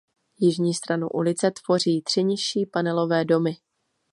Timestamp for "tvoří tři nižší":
1.51-2.65